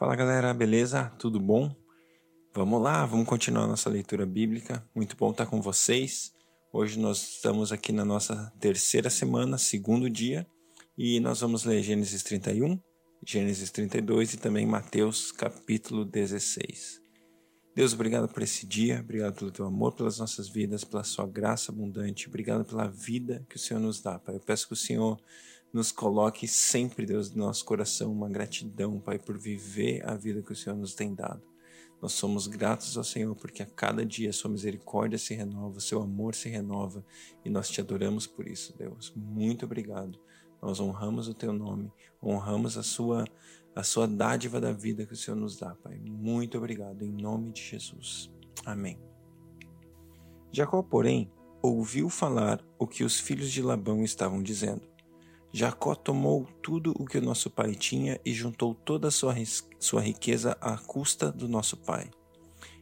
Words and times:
Fala 0.00 0.16
galera, 0.16 0.54
beleza? 0.54 1.12
Tudo 1.18 1.38
bom? 1.38 1.76
Vamos 2.54 2.80
lá, 2.80 3.04
vamos 3.04 3.28
continuar 3.28 3.66
nossa 3.66 3.90
leitura 3.90 4.24
bíblica. 4.24 4.82
Muito 4.94 5.14
bom 5.14 5.30
estar 5.30 5.44
com 5.44 5.60
vocês. 5.60 6.32
Hoje 6.72 6.98
nós 6.98 7.34
estamos 7.34 7.70
aqui 7.70 7.92
na 7.92 8.02
nossa 8.02 8.50
terceira 8.58 9.10
semana, 9.10 9.58
segundo 9.58 10.08
dia, 10.08 10.46
e 10.96 11.20
nós 11.20 11.42
vamos 11.42 11.64
ler 11.64 11.82
Gênesis 11.82 12.22
31, 12.22 12.80
Gênesis 13.26 13.70
32 13.70 14.32
e 14.32 14.36
também 14.38 14.64
Mateus 14.64 15.30
capítulo 15.32 16.06
16. 16.06 17.02
Deus, 17.76 17.92
obrigado 17.92 18.26
por 18.26 18.42
esse 18.42 18.66
dia, 18.66 19.00
obrigado 19.00 19.34
pelo 19.34 19.50
teu 19.50 19.66
amor 19.66 19.92
pelas 19.92 20.18
nossas 20.18 20.48
vidas, 20.48 20.82
pela 20.82 21.04
sua 21.04 21.26
graça 21.26 21.70
abundante, 21.70 22.26
obrigado 22.26 22.64
pela 22.64 22.88
vida 22.88 23.44
que 23.50 23.56
o 23.56 23.58
Senhor 23.58 23.80
nos 23.80 24.00
dá, 24.00 24.18
Pai. 24.18 24.34
Eu 24.34 24.40
peço 24.40 24.66
que 24.66 24.72
o 24.72 24.76
Senhor 24.76 25.20
nos 25.72 25.92
coloque 25.92 26.48
sempre, 26.48 27.06
Deus, 27.06 27.30
no 27.30 27.44
nosso 27.44 27.64
coração 27.64 28.10
uma 28.12 28.28
gratidão, 28.28 28.98
Pai, 28.98 29.18
por 29.18 29.38
viver 29.38 30.06
a 30.06 30.14
vida 30.14 30.42
que 30.42 30.52
o 30.52 30.56
Senhor 30.56 30.76
nos 30.76 30.94
tem 30.94 31.14
dado. 31.14 31.42
Nós 32.00 32.12
somos 32.12 32.46
gratos 32.46 32.96
ao 32.96 33.04
Senhor 33.04 33.34
porque 33.36 33.62
a 33.62 33.66
cada 33.66 34.04
dia 34.04 34.32
sua 34.32 34.50
misericórdia 34.50 35.18
se 35.18 35.34
renova, 35.34 35.80
seu 35.80 36.00
amor 36.00 36.34
se 36.34 36.48
renova 36.48 37.04
e 37.44 37.50
nós 37.50 37.68
te 37.68 37.80
adoramos 37.80 38.26
por 38.26 38.48
isso, 38.48 38.76
Deus. 38.76 39.12
Muito 39.14 39.66
obrigado. 39.66 40.18
Nós 40.62 40.80
honramos 40.80 41.28
o 41.28 41.34
teu 41.34 41.52
nome, 41.52 41.92
honramos 42.22 42.76
a 42.76 42.82
sua 42.82 43.24
a 43.74 43.84
sua 43.84 44.06
dádiva 44.06 44.60
da 44.60 44.72
vida 44.72 45.06
que 45.06 45.12
o 45.12 45.16
Senhor 45.16 45.36
nos 45.36 45.56
dá, 45.56 45.74
Pai. 45.76 45.98
Muito 46.04 46.58
obrigado 46.58 47.02
em 47.02 47.12
nome 47.12 47.52
de 47.52 47.62
Jesus. 47.62 48.30
Amém. 48.66 48.98
Jacó, 50.52 50.82
porém, 50.82 51.30
ouviu 51.62 52.08
falar 52.08 52.64
o 52.78 52.86
que 52.86 53.04
os 53.04 53.20
filhos 53.20 53.50
de 53.52 53.62
Labão 53.62 54.02
estavam 54.02 54.42
dizendo. 54.42 54.82
Jacó 55.52 55.96
tomou 55.96 56.46
tudo 56.62 56.94
o 56.96 57.04
que 57.04 57.18
o 57.18 57.22
nosso 57.22 57.50
pai 57.50 57.74
tinha 57.74 58.20
e 58.24 58.32
juntou 58.32 58.72
toda 58.72 59.08
a 59.08 59.10
sua, 59.10 59.34
sua 59.80 60.00
riqueza 60.00 60.56
à 60.60 60.78
custa 60.78 61.32
do 61.32 61.48
nosso 61.48 61.76
pai. 61.76 62.08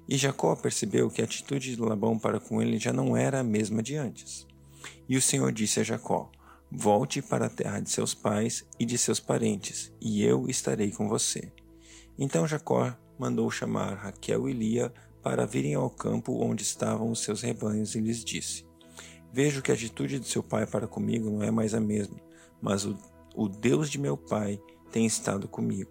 E 0.06 0.18
Jacó 0.18 0.54
percebeu 0.54 1.10
que 1.10 1.22
a 1.22 1.24
atitude 1.24 1.74
de 1.74 1.80
Labão 1.80 2.18
para 2.18 2.38
com 2.38 2.60
ele 2.60 2.78
já 2.78 2.92
não 2.92 3.16
era 3.16 3.40
a 3.40 3.44
mesma 3.44 3.82
de 3.82 3.96
antes. 3.96 4.46
E 5.08 5.16
o 5.16 5.22
Senhor 5.22 5.50
disse 5.50 5.80
a 5.80 5.82
Jacó: 5.82 6.30
Volte 6.70 7.22
para 7.22 7.46
a 7.46 7.50
terra 7.50 7.80
de 7.80 7.88
seus 7.88 8.12
pais 8.12 8.66
e 8.78 8.84
de 8.84 8.98
seus 8.98 9.18
parentes, 9.18 9.90
e 9.98 10.22
eu 10.22 10.46
estarei 10.46 10.90
com 10.90 11.08
você. 11.08 11.50
Então 12.18 12.46
Jacó 12.46 12.94
mandou 13.18 13.50
chamar 13.50 13.94
Raquel 13.94 14.46
e 14.46 14.52
Lia 14.52 14.92
para 15.22 15.46
virem 15.46 15.74
ao 15.74 15.88
campo 15.88 16.44
onde 16.44 16.62
estavam 16.62 17.10
os 17.10 17.20
seus 17.20 17.40
rebanhos 17.40 17.94
e 17.94 18.00
lhes 18.00 18.22
disse: 18.22 18.66
Vejo 19.32 19.62
que 19.62 19.70
a 19.70 19.74
atitude 19.74 20.20
de 20.20 20.28
seu 20.28 20.42
pai 20.42 20.66
para 20.66 20.86
comigo 20.86 21.30
não 21.30 21.42
é 21.42 21.50
mais 21.50 21.72
a 21.74 21.80
mesma 21.80 22.27
mas 22.60 22.84
o, 22.84 22.96
o 23.34 23.48
Deus 23.48 23.90
de 23.90 23.98
meu 23.98 24.16
pai 24.16 24.60
tem 24.90 25.06
estado 25.06 25.48
comigo. 25.48 25.90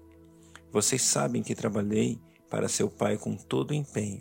Vocês 0.71 1.01
sabem 1.01 1.41
que 1.41 1.55
trabalhei 1.55 2.19
para 2.49 2.69
seu 2.69 2.89
pai 2.89 3.17
com 3.17 3.35
todo 3.35 3.73
empenho, 3.73 4.19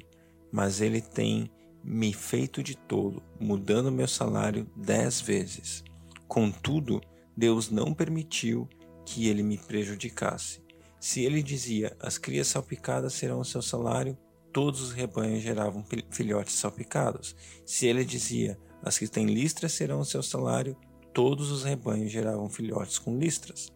mas 0.52 0.80
ele 0.80 1.00
tem 1.00 1.50
me 1.82 2.12
feito 2.12 2.62
de 2.62 2.76
tolo, 2.76 3.22
mudando 3.38 3.92
meu 3.92 4.08
salário 4.08 4.68
dez 4.76 5.20
vezes. 5.20 5.84
Contudo, 6.26 7.00
Deus 7.36 7.70
não 7.70 7.94
permitiu 7.94 8.68
que 9.04 9.28
ele 9.28 9.42
me 9.42 9.56
prejudicasse. 9.56 10.60
Se 10.98 11.22
ele 11.24 11.42
dizia, 11.42 11.96
as 12.00 12.18
crias 12.18 12.48
salpicadas 12.48 13.12
serão 13.14 13.40
o 13.40 13.44
seu 13.44 13.62
salário, 13.62 14.18
todos 14.52 14.80
os 14.80 14.92
rebanhos 14.92 15.42
geravam 15.42 15.84
filhotes 16.10 16.54
salpicados. 16.54 17.36
Se 17.64 17.86
ele 17.86 18.04
dizia, 18.04 18.58
as 18.82 18.98
que 18.98 19.06
têm 19.06 19.26
listras 19.26 19.72
serão 19.72 20.00
o 20.00 20.04
seu 20.04 20.22
salário, 20.22 20.76
todos 21.16 21.50
os 21.50 21.64
rebanhos 21.64 22.12
geravam 22.12 22.46
filhotes 22.46 22.98
com 22.98 23.16
listras. 23.16 23.72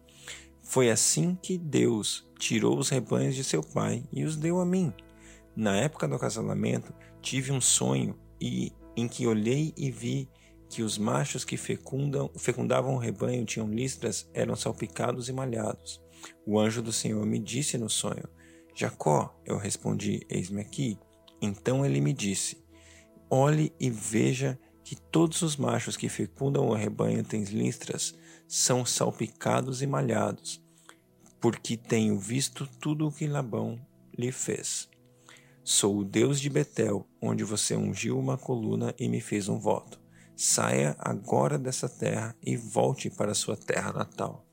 Foi 0.61 0.91
assim 0.91 1.33
que 1.33 1.57
Deus 1.57 2.29
tirou 2.37 2.77
os 2.77 2.89
rebanhos 2.89 3.35
de 3.35 3.43
seu 3.43 3.63
pai 3.63 4.03
e 4.13 4.23
os 4.23 4.37
deu 4.37 4.59
a 4.59 4.65
mim. 4.65 4.93
Na 5.55 5.75
época 5.75 6.07
do 6.07 6.19
casamento, 6.19 6.93
tive 7.19 7.51
um 7.51 7.59
sonho 7.59 8.15
e 8.39 8.71
em 8.95 9.07
que 9.07 9.25
olhei 9.25 9.73
e 9.75 9.89
vi 9.89 10.29
que 10.69 10.83
os 10.83 10.99
machos 10.99 11.43
que 11.43 11.57
fecundam, 11.57 12.29
fecundavam 12.37 12.93
o 12.93 12.99
rebanho 12.99 13.43
tinham 13.43 13.67
listras, 13.67 14.29
eram 14.35 14.55
salpicados 14.55 15.27
e 15.27 15.33
malhados. 15.33 15.99
O 16.45 16.59
anjo 16.59 16.79
do 16.79 16.93
Senhor 16.93 17.25
me 17.25 17.39
disse 17.39 17.75
no 17.75 17.89
sonho: 17.89 18.29
Jacó, 18.75 19.35
eu 19.43 19.57
respondi: 19.57 20.19
Eis-me 20.29 20.61
aqui. 20.61 20.95
Então 21.41 21.83
ele 21.83 22.01
me 22.01 22.13
disse: 22.13 22.63
Olhe 23.31 23.73
e 23.79 23.89
veja 23.89 24.59
que 24.91 24.95
todos 24.97 25.41
os 25.41 25.55
machos 25.55 25.95
que 25.95 26.09
fecundam 26.09 26.67
o 26.67 26.73
rebanho 26.73 27.23
têm 27.23 27.45
listras 27.45 28.13
são 28.45 28.85
salpicados 28.85 29.81
e 29.81 29.87
malhados, 29.87 30.61
porque 31.39 31.77
tenho 31.77 32.19
visto 32.19 32.67
tudo 32.67 33.07
o 33.07 33.11
que 33.11 33.25
Labão 33.25 33.79
lhe 34.13 34.33
fez. 34.33 34.89
Sou 35.63 35.99
o 35.99 36.03
Deus 36.03 36.41
de 36.41 36.49
Betel, 36.49 37.07
onde 37.21 37.45
você 37.45 37.73
ungiu 37.73 38.19
uma 38.19 38.37
coluna 38.37 38.93
e 38.99 39.07
me 39.07 39.21
fez 39.21 39.47
um 39.47 39.57
voto. 39.57 39.97
Saia 40.35 40.93
agora 40.99 41.57
dessa 41.57 41.87
terra 41.87 42.35
e 42.45 42.57
volte 42.57 43.09
para 43.09 43.33
sua 43.33 43.55
terra 43.55 43.93
natal. 43.93 44.45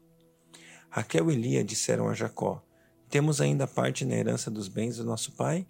Raquel 0.88 1.32
e 1.32 1.34
Lia 1.34 1.64
disseram 1.64 2.08
a 2.08 2.14
Jacó: 2.14 2.62
Temos 3.10 3.40
ainda 3.40 3.66
parte 3.66 4.04
na 4.04 4.14
herança 4.14 4.52
dos 4.52 4.68
bens 4.68 4.98
do 4.98 5.04
nosso 5.04 5.32
pai? 5.32 5.66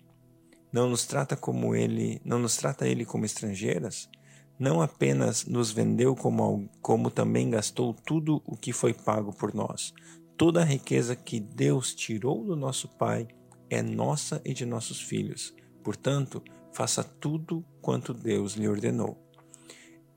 Não 0.70 0.90
nos 0.90 1.06
trata 1.06 1.38
como 1.38 1.74
ele, 1.74 2.20
não 2.22 2.38
nos 2.38 2.58
trata 2.58 2.86
ele 2.86 3.06
como 3.06 3.24
estrangeiras? 3.24 4.10
Não 4.58 4.82
apenas 4.82 5.46
nos 5.46 5.70
vendeu, 5.70 6.16
como, 6.16 6.68
como 6.82 7.10
também 7.10 7.50
gastou 7.50 7.94
tudo 7.94 8.42
o 8.44 8.56
que 8.56 8.72
foi 8.72 8.92
pago 8.92 9.32
por 9.32 9.54
nós. 9.54 9.94
Toda 10.36 10.62
a 10.62 10.64
riqueza 10.64 11.14
que 11.14 11.38
Deus 11.38 11.94
tirou 11.94 12.44
do 12.44 12.56
nosso 12.56 12.88
Pai 12.88 13.28
é 13.70 13.82
nossa 13.82 14.40
e 14.44 14.52
de 14.52 14.66
nossos 14.66 15.00
filhos. 15.00 15.54
Portanto, 15.82 16.42
faça 16.72 17.04
tudo 17.04 17.64
quanto 17.80 18.12
Deus 18.12 18.54
lhe 18.54 18.68
ordenou. 18.68 19.16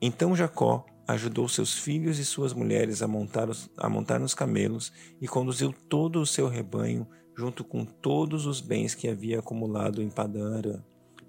Então 0.00 0.34
Jacó 0.34 0.84
ajudou 1.06 1.48
seus 1.48 1.74
filhos 1.78 2.18
e 2.18 2.24
suas 2.24 2.52
mulheres 2.52 3.02
a 3.02 3.08
montar, 3.08 3.48
os, 3.48 3.70
a 3.76 3.88
montar 3.88 4.18
nos 4.18 4.34
camelos 4.34 4.92
e 5.20 5.28
conduziu 5.28 5.72
todo 5.88 6.20
o 6.20 6.26
seu 6.26 6.48
rebanho, 6.48 7.06
junto 7.36 7.64
com 7.64 7.84
todos 7.84 8.46
os 8.46 8.60
bens 8.60 8.94
que 8.94 9.08
havia 9.08 9.38
acumulado 9.38 10.02
em 10.02 10.10
Padã 10.10 10.60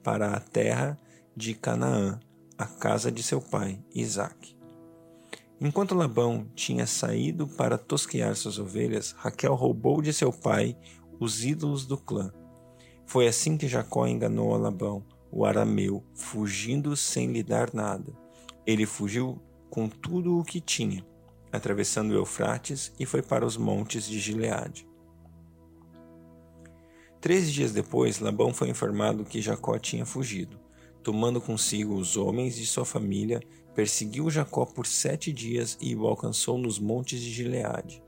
para 0.04 0.34
a 0.34 0.40
terra 0.40 1.00
de 1.36 1.54
Canaã, 1.54 2.20
a 2.64 2.66
casa 2.66 3.12
de 3.12 3.22
seu 3.22 3.42
pai, 3.42 3.78
Isaque. 3.94 4.56
Enquanto 5.60 5.94
Labão 5.94 6.48
tinha 6.56 6.88
saído 6.88 7.46
para 7.46 7.78
tosquear 7.78 8.38
suas 8.38 8.58
ovelhas, 8.58 9.12
Raquel 9.18 9.54
roubou 9.54 10.02
de 10.02 10.14
seu 10.14 10.32
pai 10.32 10.78
os 11.20 11.44
ídolos 11.44 11.86
do 11.86 11.98
clã. 11.98 12.32
Foi 13.06 13.28
assim 13.28 13.58
que 13.58 13.68
Jacó 13.68 14.08
enganou 14.08 14.56
a 14.56 14.58
Labão, 14.58 15.06
o 15.30 15.46
arameu, 15.46 16.06
fugindo 16.16 16.96
sem 16.96 17.34
lhe 17.34 17.44
dar 17.44 17.74
nada. 17.74 18.14
Ele 18.66 18.86
fugiu 18.86 19.42
com 19.70 19.90
tudo 19.90 20.40
o 20.40 20.44
que 20.46 20.62
tinha, 20.62 21.06
atravessando 21.52 22.12
o 22.12 22.16
Eufrates 22.16 22.94
e 22.98 23.06
foi 23.06 23.22
para 23.22 23.46
os 23.46 23.58
montes 23.58 24.06
de 24.08 24.22
Gileade. 24.22 24.88
Três 27.20 27.52
dias 27.52 27.74
depois, 27.74 28.20
Labão 28.20 28.54
foi 28.54 28.70
informado 28.70 29.26
que 29.26 29.42
Jacó 29.42 29.78
tinha 29.78 30.06
fugido 30.06 30.63
tomando 31.04 31.42
consigo 31.42 31.96
os 31.96 32.16
homens 32.16 32.56
de 32.56 32.66
sua 32.66 32.86
família, 32.86 33.42
perseguiu 33.76 34.30
Jacó 34.30 34.66
por 34.66 34.88
sete 34.88 35.32
dias 35.34 35.78
e 35.82 35.96
o 35.96 36.08
alcançou 36.08 36.58
nos 36.58 36.80
montes 36.80 37.20
de 37.22 37.30
Gileade. 37.30 38.02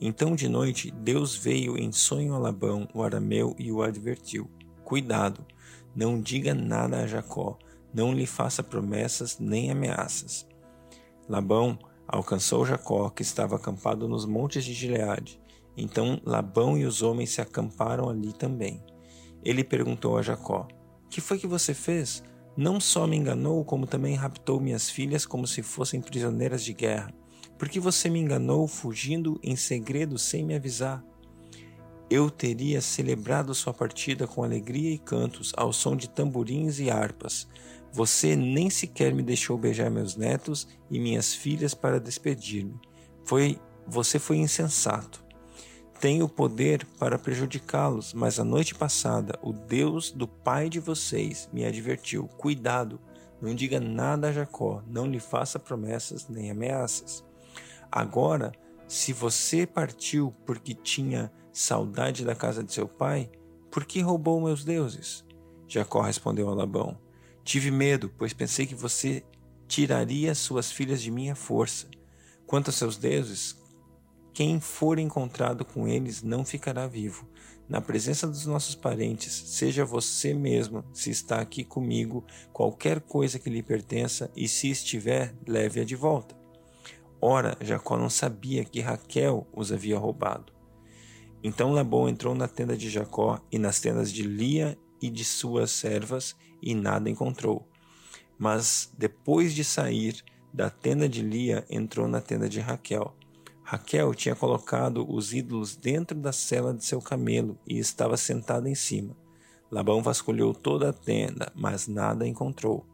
Então 0.00 0.34
de 0.34 0.48
noite 0.48 0.90
Deus 0.90 1.36
veio 1.36 1.76
em 1.76 1.92
sonho 1.92 2.34
a 2.34 2.38
Labão, 2.38 2.88
o 2.94 3.02
arameu, 3.02 3.54
e 3.58 3.70
o 3.70 3.82
advertiu: 3.82 4.48
Cuidado, 4.84 5.44
não 5.94 6.20
diga 6.20 6.54
nada 6.54 7.02
a 7.02 7.06
Jacó, 7.06 7.58
não 7.92 8.12
lhe 8.12 8.26
faça 8.26 8.62
promessas 8.62 9.38
nem 9.38 9.70
ameaças. 9.70 10.46
Labão 11.28 11.78
alcançou 12.06 12.64
Jacó, 12.64 13.10
que 13.10 13.22
estava 13.22 13.56
acampado 13.56 14.08
nos 14.08 14.24
montes 14.24 14.64
de 14.64 14.72
Gileade. 14.72 15.40
Então 15.76 16.20
Labão 16.24 16.78
e 16.78 16.84
os 16.84 17.02
homens 17.02 17.30
se 17.30 17.40
acamparam 17.40 18.08
ali 18.08 18.32
também. 18.32 18.82
Ele 19.44 19.62
perguntou 19.62 20.16
a 20.16 20.22
Jacó: 20.22 20.66
Que 21.10 21.20
foi 21.20 21.38
que 21.38 21.46
você 21.46 21.74
fez? 21.74 22.22
Não 22.56 22.80
só 22.80 23.06
me 23.06 23.16
enganou, 23.16 23.64
como 23.64 23.86
também 23.86 24.14
raptou 24.14 24.60
minhas 24.60 24.90
filhas 24.90 25.24
como 25.24 25.46
se 25.46 25.62
fossem 25.62 26.00
prisioneiras 26.00 26.64
de 26.64 26.72
guerra. 26.72 27.12
Porque 27.56 27.80
você 27.80 28.08
me 28.08 28.18
enganou 28.18 28.66
fugindo 28.66 29.38
em 29.42 29.56
segredo 29.56 30.18
sem 30.18 30.44
me 30.44 30.54
avisar. 30.54 31.04
Eu 32.10 32.30
teria 32.30 32.80
celebrado 32.80 33.54
sua 33.54 33.74
partida 33.74 34.26
com 34.26 34.42
alegria 34.42 34.92
e 34.92 34.98
cantos, 34.98 35.52
ao 35.56 35.72
som 35.72 35.94
de 35.94 36.08
tamborins 36.08 36.78
e 36.78 36.90
harpas. 36.90 37.46
Você 37.92 38.34
nem 38.34 38.70
sequer 38.70 39.14
me 39.14 39.22
deixou 39.22 39.58
beijar 39.58 39.90
meus 39.90 40.16
netos 40.16 40.66
e 40.90 40.98
minhas 40.98 41.34
filhas 41.34 41.74
para 41.74 42.00
despedir-me. 42.00 42.80
Foi, 43.24 43.58
você 43.86 44.18
foi 44.18 44.38
insensato. 44.38 45.27
Tenho 46.00 46.26
o 46.26 46.28
poder 46.28 46.86
para 46.98 47.18
prejudicá-los, 47.18 48.14
mas 48.14 48.38
a 48.38 48.44
noite 48.44 48.72
passada 48.72 49.36
o 49.42 49.52
Deus 49.52 50.12
do 50.12 50.28
pai 50.28 50.68
de 50.68 50.78
vocês 50.78 51.48
me 51.52 51.64
advertiu: 51.64 52.28
cuidado, 52.28 53.00
não 53.42 53.52
diga 53.52 53.80
nada 53.80 54.28
a 54.28 54.32
Jacó, 54.32 54.80
não 54.86 55.06
lhe 55.06 55.18
faça 55.18 55.58
promessas 55.58 56.28
nem 56.28 56.52
ameaças. 56.52 57.24
Agora, 57.90 58.52
se 58.86 59.12
você 59.12 59.66
partiu 59.66 60.32
porque 60.46 60.72
tinha 60.72 61.32
saudade 61.52 62.24
da 62.24 62.34
casa 62.34 62.62
de 62.62 62.72
seu 62.72 62.86
pai? 62.86 63.28
Por 63.68 63.84
que 63.84 64.00
roubou 64.00 64.40
meus 64.40 64.64
deuses? 64.64 65.24
Jacó 65.66 66.00
respondeu 66.00 66.48
a 66.48 66.54
Labão: 66.54 66.96
Tive 67.42 67.72
medo, 67.72 68.08
pois 68.16 68.32
pensei 68.32 68.66
que 68.66 68.74
você 68.74 69.24
tiraria 69.66 70.34
suas 70.34 70.70
filhas 70.70 71.02
de 71.02 71.10
minha 71.10 71.34
força. 71.34 71.88
Quanto 72.46 72.70
a 72.70 72.72
seus 72.72 72.96
deuses, 72.96 73.56
quem 74.38 74.60
for 74.60 75.00
encontrado 75.00 75.64
com 75.64 75.88
eles 75.88 76.22
não 76.22 76.44
ficará 76.44 76.86
vivo. 76.86 77.28
Na 77.68 77.80
presença 77.80 78.24
dos 78.24 78.46
nossos 78.46 78.76
parentes, 78.76 79.32
seja 79.32 79.84
você 79.84 80.32
mesmo, 80.32 80.84
se 80.92 81.10
está 81.10 81.40
aqui 81.40 81.64
comigo, 81.64 82.24
qualquer 82.52 83.00
coisa 83.00 83.36
que 83.40 83.50
lhe 83.50 83.64
pertença, 83.64 84.30
e 84.36 84.46
se 84.46 84.70
estiver, 84.70 85.34
leve-a 85.44 85.84
de 85.84 85.96
volta. 85.96 86.36
Ora, 87.20 87.58
Jacó 87.60 87.96
não 87.96 88.08
sabia 88.08 88.64
que 88.64 88.80
Raquel 88.80 89.44
os 89.52 89.72
havia 89.72 89.98
roubado. 89.98 90.52
Então 91.42 91.72
Labão 91.72 92.08
entrou 92.08 92.32
na 92.32 92.46
tenda 92.46 92.76
de 92.76 92.88
Jacó 92.88 93.40
e 93.50 93.58
nas 93.58 93.80
tendas 93.80 94.12
de 94.12 94.22
Lia 94.22 94.78
e 95.02 95.10
de 95.10 95.24
suas 95.24 95.72
servas, 95.72 96.36
e 96.62 96.76
nada 96.76 97.10
encontrou. 97.10 97.68
Mas 98.38 98.88
depois 98.96 99.52
de 99.52 99.64
sair 99.64 100.22
da 100.54 100.70
tenda 100.70 101.08
de 101.08 101.22
Lia, 101.22 101.66
entrou 101.68 102.06
na 102.06 102.20
tenda 102.20 102.48
de 102.48 102.60
Raquel. 102.60 103.17
Raquel 103.70 104.14
tinha 104.14 104.34
colocado 104.34 105.04
os 105.06 105.34
ídolos 105.34 105.76
dentro 105.76 106.16
da 106.16 106.32
cela 106.32 106.72
de 106.72 106.82
seu 106.82 107.02
camelo 107.02 107.58
e 107.66 107.78
estava 107.78 108.16
sentada 108.16 108.66
em 108.66 108.74
cima. 108.74 109.14
Labão 109.70 110.02
vasculhou 110.02 110.54
toda 110.54 110.88
a 110.88 110.92
tenda, 110.94 111.52
mas 111.54 111.86
nada 111.86 112.26
encontrou. 112.26 112.86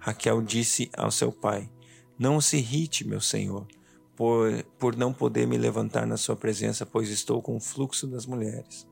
Raquel 0.00 0.42
disse 0.42 0.90
ao 0.96 1.12
seu 1.12 1.30
pai: 1.30 1.70
Não 2.18 2.40
se 2.40 2.56
irrite, 2.56 3.06
meu 3.06 3.20
senhor, 3.20 3.68
por, 4.16 4.64
por 4.80 4.96
não 4.96 5.12
poder 5.12 5.46
me 5.46 5.56
levantar 5.56 6.04
na 6.08 6.16
sua 6.16 6.34
presença, 6.34 6.84
pois 6.84 7.08
estou 7.08 7.40
com 7.40 7.56
o 7.56 7.60
fluxo 7.60 8.08
das 8.08 8.26
mulheres. 8.26 8.84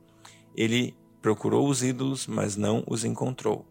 Ele 0.55 0.97
procurou 1.21 1.69
os 1.69 1.83
ídolos, 1.83 2.29
mas 2.29 2.55
não 2.55 2.85
os 2.87 3.05
encontrou. 3.05 3.67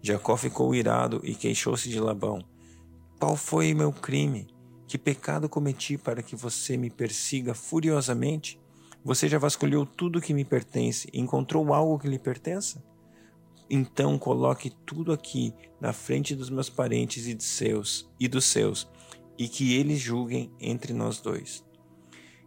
Jacó 0.00 0.36
ficou 0.36 0.72
irado 0.72 1.20
e 1.24 1.34
queixou-se 1.34 1.88
de 1.88 1.98
Labão: 1.98 2.44
Qual 3.18 3.34
foi 3.34 3.74
meu 3.74 3.92
crime? 3.92 4.46
Que 4.88 4.96
pecado 4.96 5.50
cometi 5.50 5.98
para 5.98 6.22
que 6.22 6.34
você 6.34 6.74
me 6.74 6.88
persiga 6.88 7.52
furiosamente? 7.52 8.58
Você 9.04 9.28
já 9.28 9.38
vasculhou 9.38 9.84
tudo 9.84 10.18
que 10.18 10.32
me 10.32 10.46
pertence 10.46 11.10
e 11.12 11.20
encontrou 11.20 11.74
algo 11.74 11.98
que 11.98 12.08
lhe 12.08 12.18
pertença? 12.18 12.82
Então 13.68 14.18
coloque 14.18 14.70
tudo 14.86 15.12
aqui 15.12 15.52
na 15.78 15.92
frente 15.92 16.34
dos 16.34 16.48
meus 16.48 16.70
parentes 16.70 17.26
e 17.26 17.34
de 17.34 17.44
seus 17.44 18.10
e 18.18 18.26
dos 18.26 18.46
seus, 18.46 18.88
e 19.36 19.46
que 19.46 19.74
eles 19.74 20.00
julguem 20.00 20.50
entre 20.58 20.94
nós 20.94 21.20
dois. 21.20 21.62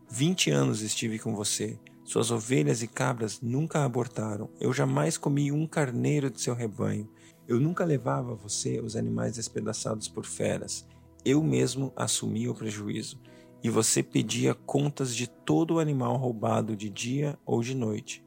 Vinte 0.09 0.49
anos 0.49 0.81
estive 0.81 1.19
com 1.19 1.35
você. 1.35 1.77
Suas 2.03 2.31
ovelhas 2.31 2.81
e 2.81 2.87
cabras 2.87 3.39
nunca 3.39 3.85
abortaram. 3.85 4.49
Eu 4.59 4.73
jamais 4.73 5.15
comi 5.15 5.51
um 5.51 5.67
carneiro 5.67 6.31
de 6.31 6.41
seu 6.41 6.55
rebanho. 6.55 7.07
Eu 7.47 7.59
nunca 7.59 7.85
levava 7.85 8.31
a 8.31 8.35
você 8.35 8.79
os 8.79 8.95
animais 8.95 9.35
despedaçados 9.35 10.07
por 10.07 10.25
feras 10.25 10.87
eu 11.23 11.43
mesmo 11.43 11.93
assumia 11.95 12.51
o 12.51 12.55
prejuízo, 12.55 13.19
e 13.63 13.69
você 13.69 14.01
pedia 14.01 14.53
contas 14.53 15.15
de 15.15 15.27
todo 15.27 15.75
o 15.75 15.79
animal 15.79 16.17
roubado 16.17 16.75
de 16.75 16.89
dia 16.89 17.37
ou 17.45 17.61
de 17.61 17.75
noite. 17.75 18.23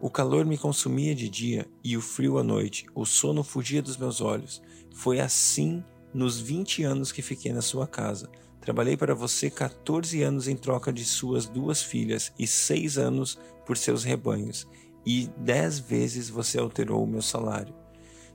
O 0.00 0.10
calor 0.10 0.44
me 0.44 0.58
consumia 0.58 1.14
de 1.14 1.28
dia 1.28 1.66
e 1.82 1.96
o 1.96 2.00
frio 2.00 2.38
à 2.38 2.42
noite, 2.42 2.86
o 2.94 3.04
sono 3.04 3.42
fugia 3.42 3.82
dos 3.82 3.96
meus 3.96 4.20
olhos. 4.20 4.62
Foi 4.94 5.20
assim 5.20 5.82
nos 6.12 6.38
vinte 6.38 6.82
anos 6.82 7.12
que 7.12 7.22
fiquei 7.22 7.52
na 7.52 7.62
sua 7.62 7.86
casa. 7.86 8.30
Trabalhei 8.60 8.96
para 8.96 9.14
você 9.14 9.50
14 9.50 10.22
anos 10.22 10.48
em 10.48 10.56
troca 10.56 10.92
de 10.92 11.04
suas 11.04 11.46
duas 11.46 11.82
filhas 11.82 12.32
e 12.38 12.46
seis 12.46 12.96
anos 12.96 13.38
por 13.66 13.76
seus 13.76 14.04
rebanhos, 14.04 14.66
e 15.06 15.28
dez 15.36 15.78
vezes 15.78 16.28
você 16.28 16.58
alterou 16.58 17.02
o 17.02 17.06
meu 17.06 17.20
salário. 17.20 17.74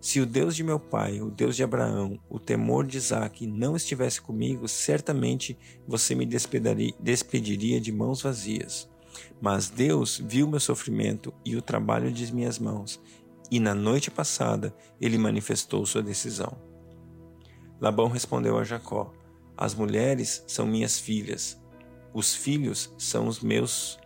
Se 0.01 0.21
o 0.21 0.25
Deus 0.25 0.55
de 0.55 0.63
meu 0.63 0.79
pai, 0.79 1.19
o 1.19 1.29
Deus 1.29 1.57
de 1.57 1.63
Abraão, 1.63 2.17
o 2.29 2.39
temor 2.39 2.87
de 2.87 2.97
Isaac 2.97 3.45
não 3.45 3.75
estivesse 3.75 4.21
comigo, 4.21 4.65
certamente 4.65 5.57
você 5.85 6.15
me 6.15 6.25
despediria 6.25 7.81
de 7.81 7.91
mãos 7.91 8.21
vazias. 8.21 8.89
Mas 9.41 9.69
Deus 9.69 10.21
viu 10.25 10.47
meu 10.47 10.59
sofrimento 10.59 11.33
e 11.43 11.55
o 11.57 11.61
trabalho 11.61 12.11
de 12.11 12.33
minhas 12.33 12.57
mãos, 12.57 13.01
e 13.51 13.59
na 13.59 13.75
noite 13.75 14.09
passada 14.09 14.73
ele 15.01 15.17
manifestou 15.17 15.85
sua 15.85 16.01
decisão. 16.01 16.57
Labão 17.81 18.07
respondeu 18.07 18.57
a 18.57 18.63
Jacó: 18.63 19.11
As 19.57 19.73
mulheres 19.75 20.43
são 20.47 20.65
minhas 20.65 20.97
filhas, 20.97 21.61
os 22.13 22.33
filhos 22.33 22.93
são 22.97 23.27
os 23.27 23.41
meus, 23.41 23.99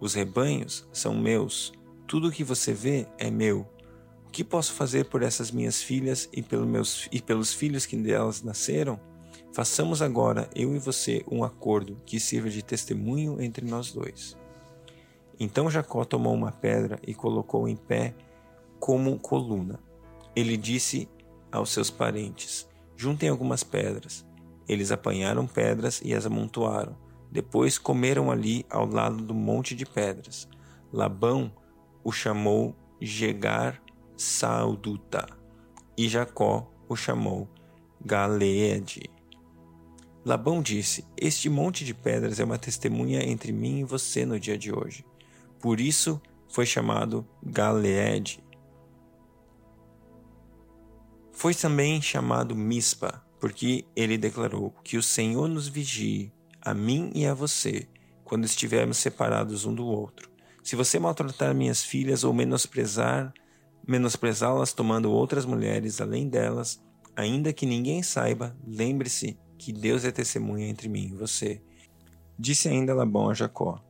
os 0.00 0.14
rebanhos 0.14 0.88
são 0.92 1.14
meus, 1.14 1.72
tudo 2.08 2.28
o 2.28 2.32
que 2.32 2.42
você 2.42 2.72
vê 2.72 3.06
é 3.18 3.30
meu. 3.30 3.77
O 4.28 4.30
que 4.30 4.44
posso 4.44 4.74
fazer 4.74 5.06
por 5.06 5.22
essas 5.22 5.50
minhas 5.50 5.82
filhas 5.82 6.28
e, 6.30 6.42
pelo 6.42 6.66
meus, 6.66 7.08
e 7.10 7.20
pelos 7.20 7.54
filhos 7.54 7.86
que 7.86 7.96
delas 7.96 8.42
nasceram? 8.42 9.00
Façamos 9.54 10.02
agora, 10.02 10.50
eu 10.54 10.76
e 10.76 10.78
você, 10.78 11.24
um 11.32 11.42
acordo 11.42 11.96
que 12.04 12.20
sirva 12.20 12.50
de 12.50 12.62
testemunho 12.62 13.40
entre 13.40 13.64
nós 13.64 13.90
dois. 13.90 14.36
Então 15.40 15.70
Jacó 15.70 16.04
tomou 16.04 16.34
uma 16.34 16.52
pedra 16.52 17.00
e 17.06 17.14
colocou 17.14 17.66
em 17.66 17.74
pé 17.74 18.14
como 18.78 19.18
coluna. 19.18 19.80
Ele 20.36 20.58
disse 20.58 21.08
aos 21.50 21.70
seus 21.70 21.88
parentes: 21.90 22.68
Juntem 22.94 23.30
algumas 23.30 23.64
pedras. 23.64 24.26
Eles 24.68 24.92
apanharam 24.92 25.46
pedras 25.46 26.02
e 26.04 26.12
as 26.12 26.26
amontoaram. 26.26 26.94
Depois 27.32 27.78
comeram 27.78 28.30
ali 28.30 28.66
ao 28.68 28.86
lado 28.86 29.24
do 29.24 29.34
monte 29.34 29.74
de 29.74 29.86
pedras. 29.86 30.46
Labão 30.92 31.50
o 32.04 32.12
chamou 32.12 32.76
Jegar 33.00 33.80
Sauduta, 34.18 35.28
e 35.96 36.08
Jacó 36.08 36.68
o 36.88 36.96
chamou 36.96 37.48
Galeede. 38.04 39.08
Labão 40.24 40.60
disse: 40.60 41.06
Este 41.16 41.48
monte 41.48 41.84
de 41.84 41.94
pedras 41.94 42.40
é 42.40 42.44
uma 42.44 42.58
testemunha 42.58 43.22
entre 43.22 43.52
mim 43.52 43.78
e 43.78 43.84
você 43.84 44.26
no 44.26 44.38
dia 44.38 44.58
de 44.58 44.72
hoje. 44.72 45.06
Por 45.60 45.80
isso 45.80 46.20
foi 46.48 46.66
chamado 46.66 47.24
Galeede. 47.40 48.42
Foi 51.30 51.54
também 51.54 52.02
chamado 52.02 52.56
Mispa, 52.56 53.24
porque 53.38 53.84
ele 53.94 54.18
declarou 54.18 54.74
que 54.82 54.96
o 54.96 55.02
Senhor 55.02 55.46
nos 55.48 55.68
vigie, 55.68 56.32
a 56.60 56.74
mim 56.74 57.12
e 57.14 57.24
a 57.24 57.34
você, 57.34 57.86
quando 58.24 58.44
estivermos 58.44 58.98
separados 58.98 59.64
um 59.64 59.72
do 59.72 59.86
outro. 59.86 60.28
Se 60.64 60.74
você 60.74 60.98
maltratar 60.98 61.54
minhas 61.54 61.84
filhas 61.84 62.24
ou 62.24 62.34
menosprezar 62.34 63.32
menosprezá-las 63.88 64.74
tomando 64.74 65.10
outras 65.10 65.46
mulheres 65.46 65.98
além 65.98 66.28
delas, 66.28 66.78
ainda 67.16 67.54
que 67.54 67.64
ninguém 67.64 68.02
saiba, 68.02 68.54
lembre-se 68.66 69.38
que 69.56 69.72
Deus 69.72 70.04
é 70.04 70.12
testemunha 70.12 70.68
entre 70.68 70.88
mim 70.88 71.06
e 71.06 71.16
você. 71.16 71.62
Disse 72.38 72.68
ainda 72.68 72.94
Labão 72.94 73.30
a 73.30 73.34
Jacó: 73.34 73.82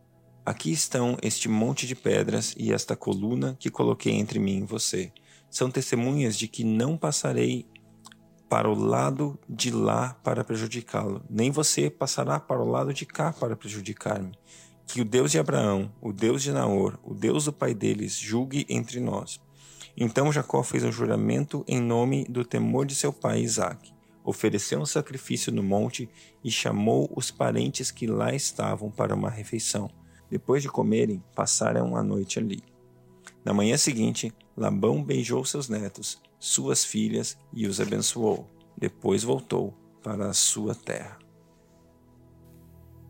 Aqui 0.47 0.71
estão 0.71 1.19
este 1.21 1.49
monte 1.49 1.87
de 1.87 1.97
pedras 1.97 2.55
e 2.57 2.73
esta 2.73 2.97
coluna 2.97 3.57
que 3.59 3.69
coloquei 3.69 4.15
entre 4.15 4.39
mim 4.39 4.59
e 4.59 4.67
você. 4.67 5.13
São 5.51 5.71
testemunhas 5.71 6.39
de 6.39 6.47
que 6.47 6.63
não 6.63 6.97
passarei 6.97 7.67
para 8.49 8.71
o 8.71 8.75
lado 8.75 9.39
de 9.49 9.71
lá 9.71 10.15
para 10.23 10.45
prejudicá-lo, 10.45 11.23
nem 11.29 11.51
você 11.51 11.91
passará 11.91 12.41
para 12.41 12.63
o 12.63 12.71
lado 12.71 12.95
de 12.95 13.05
cá 13.05 13.33
para 13.33 13.57
prejudicar-me. 13.57 14.33
Que 14.87 15.03
o 15.03 15.05
Deus 15.05 15.33
de 15.33 15.39
Abraão, 15.39 15.93
o 16.01 16.15
Deus 16.15 16.43
de 16.43 16.51
Naor, 16.51 16.99
o 17.03 17.13
Deus 17.13 17.45
do 17.45 17.53
pai 17.53 17.75
deles, 17.75 18.17
julgue 18.17 18.65
entre 18.71 19.01
nós. 19.01 19.39
Então 20.01 20.31
Jacó 20.31 20.63
fez 20.63 20.85
um 20.85 20.93
juramento 20.93 21.65
em 21.67 21.81
nome 21.81 22.25
do 22.27 22.45
temor 22.45 22.87
de 22.87 22.95
seu 22.95 23.13
pai 23.13 23.41
Isaque. 23.41 23.93
Ofereceu 24.25 24.79
um 24.79 24.87
sacrifício 24.87 25.53
no 25.53 25.61
monte 25.61 26.09
e 26.45 26.53
chamou 26.53 27.11
os 27.17 27.33
parentes 27.33 27.91
que 27.91 28.07
lá 28.07 28.33
estavam 28.33 28.93
para 28.93 29.13
uma 29.13 29.29
refeição. 29.29 29.91
Depois 30.31 30.63
de 30.63 30.69
comerem, 30.69 31.21
passaram 31.35 31.97
a 31.97 32.03
noite 32.03 32.39
ali. 32.39 32.63
Na 33.45 33.53
manhã 33.53 33.77
seguinte, 33.77 34.33
Labão 34.57 35.03
beijou 35.03 35.45
seus 35.45 35.69
netos, 35.69 36.23
suas 36.39 36.85
filhas 36.85 37.37
e 37.53 37.67
os 37.67 37.81
abençoou. 37.81 38.49
Depois 38.77 39.25
voltou 39.25 39.75
para 40.01 40.29
a 40.29 40.33
sua 40.33 40.77
terra. 40.77 41.19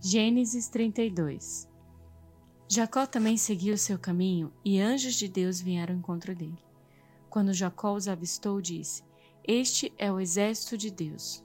Gênesis 0.00 0.68
32 0.68 1.68
Jacó 2.66 3.04
também 3.04 3.37
seguiu 3.37 3.76
seu 3.76 3.99
caminho 3.99 4.50
e 4.64 4.80
anjos 4.80 5.16
de 5.16 5.28
Deus 5.28 5.61
vieram 5.61 5.92
ao 5.92 5.99
encontro 5.99 6.35
dele. 6.35 6.67
Quando 7.38 7.54
Jacó 7.54 7.95
os 7.95 8.09
avistou, 8.09 8.61
disse: 8.61 9.04
Este 9.47 9.92
é 9.97 10.11
o 10.11 10.18
exército 10.18 10.76
de 10.76 10.90
Deus. 10.90 11.40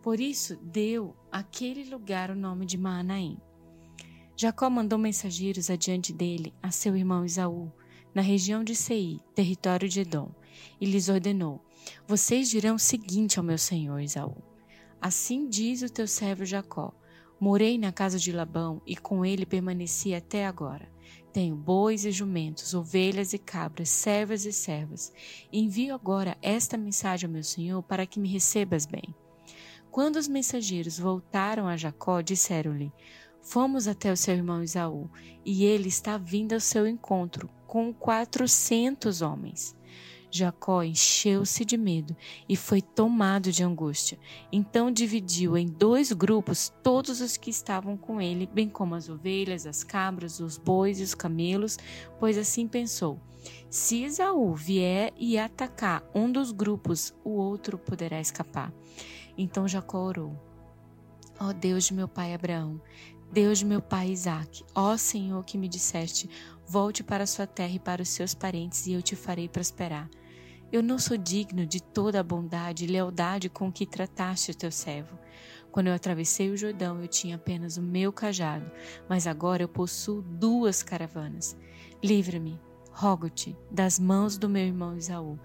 Por 0.00 0.20
isso 0.20 0.56
deu 0.62 1.16
aquele 1.32 1.82
lugar 1.90 2.30
o 2.30 2.36
nome 2.36 2.64
de 2.64 2.78
Maanaim. 2.78 3.36
Jacó 4.36 4.70
mandou 4.70 5.00
mensageiros 5.00 5.68
adiante 5.68 6.12
dele 6.12 6.54
a 6.62 6.70
seu 6.70 6.96
irmão 6.96 7.24
Isaú, 7.24 7.72
na 8.14 8.22
região 8.22 8.62
de 8.62 8.76
Sei, 8.76 9.18
território 9.34 9.88
de 9.88 10.02
Edom, 10.02 10.30
e 10.80 10.86
lhes 10.86 11.08
ordenou: 11.08 11.60
Vocês 12.06 12.48
dirão 12.48 12.76
o 12.76 12.78
seguinte 12.78 13.40
ao 13.40 13.44
meu 13.44 13.58
senhor 13.58 13.98
Isaú: 13.98 14.36
Assim 15.00 15.48
diz 15.48 15.82
o 15.82 15.90
teu 15.90 16.06
servo 16.06 16.44
Jacó: 16.44 16.94
Morei 17.40 17.76
na 17.78 17.90
casa 17.90 18.16
de 18.16 18.30
Labão 18.30 18.80
e 18.86 18.94
com 18.94 19.24
ele 19.24 19.44
permaneci 19.44 20.14
até 20.14 20.46
agora. 20.46 20.88
Tenho 21.32 21.56
bois 21.56 22.04
e 22.04 22.10
jumentos, 22.10 22.74
ovelhas 22.74 23.32
e 23.32 23.38
cabras, 23.38 23.88
servas 23.88 24.44
e 24.44 24.52
servas. 24.52 25.12
Envio 25.52 25.94
agora 25.94 26.36
esta 26.42 26.76
mensagem 26.76 27.26
ao 27.26 27.32
meu 27.32 27.42
senhor 27.42 27.82
para 27.82 28.06
que 28.06 28.20
me 28.20 28.28
recebas 28.28 28.84
bem. 28.84 29.14
Quando 29.90 30.16
os 30.16 30.28
mensageiros 30.28 30.98
voltaram 30.98 31.66
a 31.66 31.76
Jacó, 31.76 32.20
disseram-lhe: 32.20 32.92
Fomos 33.40 33.88
até 33.88 34.12
o 34.12 34.16
seu 34.16 34.34
irmão 34.34 34.62
Isaú, 34.62 35.10
e 35.44 35.64
ele 35.64 35.88
está 35.88 36.16
vindo 36.16 36.52
ao 36.52 36.60
seu 36.60 36.86
encontro 36.86 37.50
com 37.66 37.92
quatrocentos 37.92 39.22
homens. 39.22 39.74
Jacó 40.34 40.82
encheu-se 40.82 41.62
de 41.62 41.76
medo 41.76 42.16
e 42.48 42.56
foi 42.56 42.80
tomado 42.80 43.52
de 43.52 43.62
angústia. 43.62 44.18
Então 44.50 44.90
dividiu 44.90 45.58
em 45.58 45.66
dois 45.66 46.10
grupos 46.10 46.72
todos 46.82 47.20
os 47.20 47.36
que 47.36 47.50
estavam 47.50 47.98
com 47.98 48.18
ele, 48.20 48.46
bem 48.46 48.68
como 48.68 48.94
as 48.94 49.10
ovelhas, 49.10 49.66
as 49.66 49.84
cabras, 49.84 50.40
os 50.40 50.56
bois 50.56 51.00
e 51.00 51.02
os 51.02 51.14
camelos, 51.14 51.78
pois 52.18 52.38
assim 52.38 52.66
pensou: 52.66 53.20
se 53.68 54.04
Esaú 54.04 54.54
vier 54.54 55.12
e 55.18 55.36
atacar 55.36 56.02
um 56.14 56.32
dos 56.32 56.50
grupos, 56.50 57.14
o 57.22 57.32
outro 57.32 57.76
poderá 57.76 58.18
escapar. 58.18 58.72
Então 59.36 59.68
Jacó 59.68 60.02
orou: 60.02 60.32
Ó 61.38 61.48
oh 61.48 61.52
Deus 61.52 61.84
de 61.84 61.92
meu 61.92 62.08
pai 62.08 62.32
Abraão, 62.32 62.80
Deus 63.30 63.58
de 63.58 63.66
meu 63.66 63.82
pai 63.82 64.10
Isaque, 64.10 64.64
ó 64.74 64.96
Senhor 64.96 65.44
que 65.44 65.58
me 65.58 65.68
disseste: 65.68 66.28
volte 66.66 67.02
para 67.02 67.24
a 67.24 67.26
sua 67.26 67.46
terra 67.46 67.74
e 67.74 67.78
para 67.78 68.00
os 68.00 68.08
seus 68.08 68.34
parentes, 68.34 68.86
e 68.86 68.94
eu 68.94 69.02
te 69.02 69.14
farei 69.14 69.46
prosperar. 69.46 70.08
Eu 70.72 70.82
não 70.82 70.98
sou 70.98 71.18
digno 71.18 71.66
de 71.66 71.82
toda 71.82 72.18
a 72.18 72.22
bondade 72.22 72.84
e 72.84 72.88
lealdade 72.88 73.50
com 73.50 73.70
que 73.70 73.84
trataste 73.84 74.52
o 74.52 74.54
teu 74.54 74.72
servo. 74.72 75.18
Quando 75.70 75.88
eu 75.88 75.92
atravessei 75.92 76.50
o 76.50 76.56
Jordão, 76.56 77.02
eu 77.02 77.06
tinha 77.06 77.36
apenas 77.36 77.76
o 77.76 77.82
meu 77.82 78.10
cajado, 78.10 78.70
mas 79.06 79.26
agora 79.26 79.62
eu 79.62 79.68
possuo 79.68 80.22
duas 80.22 80.82
caravanas. 80.82 81.54
Livra-me, 82.02 82.58
rogo-te, 82.90 83.54
das 83.70 83.98
mãos 83.98 84.38
do 84.38 84.48
meu 84.48 84.62
irmão 84.62 84.96
Isaú, 84.96 85.38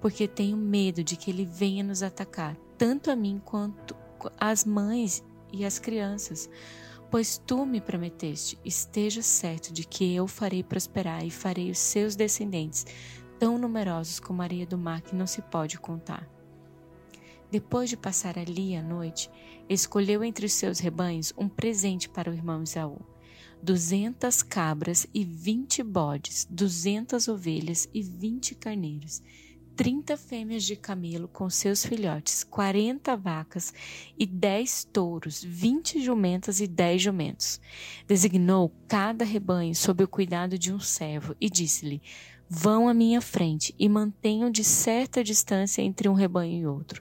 porque 0.00 0.26
tenho 0.26 0.56
medo 0.56 1.04
de 1.04 1.14
que 1.14 1.30
ele 1.30 1.44
venha 1.44 1.84
nos 1.84 2.02
atacar, 2.02 2.56
tanto 2.78 3.10
a 3.10 3.16
mim 3.16 3.38
quanto 3.44 3.94
as 4.38 4.64
mães 4.64 5.22
e 5.52 5.62
as 5.62 5.78
crianças. 5.78 6.48
Pois 7.10 7.36
tu 7.36 7.66
me 7.66 7.82
prometeste, 7.82 8.58
esteja 8.64 9.20
certo 9.20 9.74
de 9.74 9.84
que 9.84 10.14
eu 10.14 10.26
farei 10.26 10.62
prosperar 10.62 11.22
e 11.26 11.30
farei 11.30 11.70
os 11.70 11.78
seus 11.78 12.16
descendentes 12.16 12.86
tão 13.40 13.56
numerosos 13.56 14.20
como 14.20 14.42
a 14.42 14.44
areia 14.44 14.66
do 14.66 14.76
mar 14.76 15.00
que 15.00 15.16
não 15.16 15.26
se 15.26 15.40
pode 15.40 15.80
contar. 15.80 16.28
Depois 17.50 17.88
de 17.88 17.96
passar 17.96 18.38
ali 18.38 18.76
a 18.76 18.82
noite, 18.82 19.30
escolheu 19.68 20.22
entre 20.22 20.44
os 20.44 20.52
seus 20.52 20.78
rebanhos 20.78 21.32
um 21.36 21.48
presente 21.48 22.06
para 22.08 22.30
o 22.30 22.34
irmão 22.34 22.62
Isaú: 22.62 23.00
duzentas 23.62 24.42
cabras 24.42 25.06
e 25.14 25.24
vinte 25.24 25.82
bodes, 25.82 26.46
duzentas 26.50 27.28
ovelhas 27.28 27.88
e 27.94 28.02
vinte 28.02 28.54
carneiros, 28.54 29.22
trinta 29.74 30.18
fêmeas 30.18 30.62
de 30.62 30.76
camelo 30.76 31.26
com 31.26 31.48
seus 31.48 31.84
filhotes, 31.84 32.44
quarenta 32.44 33.16
vacas 33.16 33.72
e 34.18 34.26
dez 34.26 34.84
touros, 34.84 35.42
vinte 35.42 36.00
jumentas 36.00 36.60
e 36.60 36.66
dez 36.66 37.00
jumentos. 37.00 37.58
Designou 38.06 38.70
cada 38.86 39.24
rebanho 39.24 39.74
sob 39.74 40.04
o 40.04 40.08
cuidado 40.08 40.58
de 40.58 40.72
um 40.72 40.78
servo 40.78 41.34
e 41.40 41.48
disse-lhe: 41.48 42.02
Vão 42.52 42.88
à 42.88 42.92
minha 42.92 43.20
frente 43.20 43.72
e 43.78 43.88
mantenham 43.88 44.50
de 44.50 44.64
certa 44.64 45.22
distância 45.22 45.82
entre 45.82 46.08
um 46.08 46.14
rebanho 46.14 46.58
e 46.58 46.66
outro. 46.66 47.00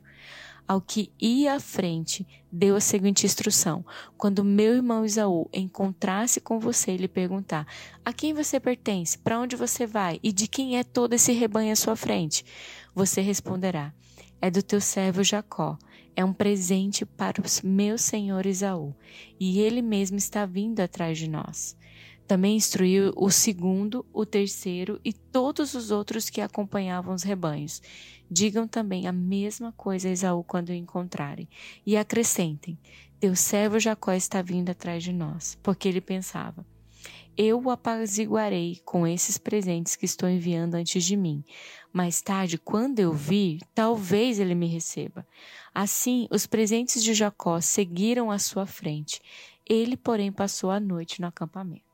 Ao 0.68 0.79
que 0.79 1.12
ia 1.20 1.56
à 1.56 1.60
frente, 1.60 2.27
deu 2.51 2.75
a 2.75 2.79
seguinte 2.79 3.25
instrução: 3.25 3.84
Quando 4.15 4.44
meu 4.44 4.75
irmão 4.75 5.03
Isaú 5.03 5.50
encontrasse 5.51 6.39
com 6.39 6.60
você 6.60 6.91
e 6.91 6.98
lhe 6.98 7.08
perguntar: 7.08 7.65
A 8.06 8.13
quem 8.13 8.32
você 8.32 8.60
pertence? 8.60 9.18
Para 9.18 9.39
onde 9.39 9.56
você 9.56 9.88
vai? 9.88 10.20
E 10.22 10.32
de 10.32 10.48
quem 10.48 10.77
é 10.77 10.84
todo 10.84 11.13
esse 11.13 11.32
rebanho 11.32 11.74
à 11.74 11.75
sua 11.75 11.96
frente? 11.96 12.46
Você 12.94 13.20
responderá: 13.20 13.91
É 14.39 14.51
do 14.51 14.62
teu 14.62 14.79
servo 14.79 15.24
Jacó. 15.24 15.79
É 16.15 16.24
um 16.24 16.34
presente 16.34 17.08
para 17.08 17.41
o 17.41 17.46
meu 17.65 17.98
senhor 17.98 18.46
Isaú, 18.46 18.94
e 19.39 19.60
ele 19.60 19.82
mesmo 19.82 20.18
está 20.18 20.46
vindo 20.46 20.79
atrás 20.79 21.18
de 21.18 21.27
nós. 21.27 21.75
Também 22.29 22.57
instruiu 22.57 23.12
o 23.15 23.31
segundo, 23.31 24.05
o 24.13 24.24
terceiro 24.24 25.01
e 25.03 25.12
todos 25.12 25.74
os 25.74 25.89
outros 25.89 26.29
que 26.29 26.41
acompanhavam 26.41 27.15
os 27.15 27.24
rebanhos. 27.24 27.81
Digam 28.29 28.67
também 28.67 29.07
a 29.07 29.12
mesma 29.12 29.71
coisa 29.71 30.07
a 30.07 30.12
Esaú 30.12 30.43
quando 30.43 30.69
o 30.69 30.74
encontrarem. 30.74 31.50
E 31.83 31.98
acrescentem: 31.98 32.77
Teu 33.19 33.36
servo 33.36 33.79
Jacó 33.79 34.12
está 34.12 34.43
vindo 34.43 34.69
atrás 34.69 35.03
de 35.03 35.12
nós. 35.12 35.57
Porque 35.63 35.88
ele 35.88 36.00
pensava: 36.00 36.63
Eu 37.36 37.59
o 37.63 37.71
apaziguarei 37.71 38.79
com 38.86 39.07
esses 39.07 39.39
presentes 39.39 39.95
que 39.95 40.05
estou 40.05 40.29
enviando 40.29 40.75
antes 40.75 41.03
de 41.03 41.17
mim. 41.17 41.43
Mais 41.91 42.21
tarde, 42.21 42.59
quando 42.59 43.00
eu 43.00 43.12
vir, 43.12 43.57
talvez 43.74 44.39
ele 44.39 44.53
me 44.53 44.67
receba. 44.67 45.25
Assim, 45.74 46.27
os 46.29 46.45
presentes 46.45 47.03
de 47.03 47.12
Jacó 47.15 47.59
seguiram 47.59 48.29
à 48.29 48.38
sua 48.38 48.67
frente. 48.67 49.19
Ele, 49.67 49.98
porém, 49.98 50.31
passou 50.31 50.69
a 50.69 50.79
noite 50.79 51.21
no 51.21 51.25
acampamento. 51.25 51.88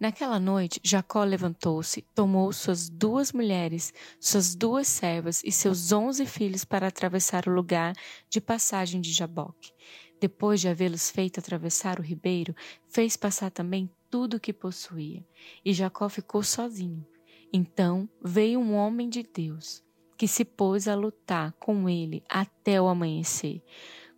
Naquela 0.00 0.40
noite, 0.40 0.80
Jacó 0.82 1.22
levantou-se, 1.24 2.00
tomou 2.14 2.50
suas 2.54 2.88
duas 2.88 3.32
mulheres, 3.32 3.92
suas 4.18 4.54
duas 4.54 4.88
servas 4.88 5.42
e 5.44 5.52
seus 5.52 5.92
onze 5.92 6.24
filhos 6.24 6.64
para 6.64 6.86
atravessar 6.86 7.46
o 7.46 7.52
lugar 7.52 7.94
de 8.26 8.40
passagem 8.40 8.98
de 8.98 9.12
Jaboque. 9.12 9.74
Depois 10.18 10.58
de 10.58 10.68
havê-los 10.68 11.10
feito 11.10 11.38
atravessar 11.38 12.00
o 12.00 12.02
ribeiro, 12.02 12.56
fez 12.88 13.14
passar 13.14 13.50
também 13.50 13.90
tudo 14.08 14.38
o 14.38 14.40
que 14.40 14.54
possuía. 14.54 15.22
E 15.62 15.74
Jacó 15.74 16.08
ficou 16.08 16.42
sozinho. 16.42 17.06
Então 17.52 18.08
veio 18.24 18.58
um 18.58 18.74
homem 18.74 19.06
de 19.06 19.22
Deus, 19.22 19.84
que 20.16 20.26
se 20.26 20.46
pôs 20.46 20.88
a 20.88 20.94
lutar 20.94 21.52
com 21.60 21.86
ele 21.90 22.24
até 22.26 22.80
o 22.80 22.88
amanhecer. 22.88 23.62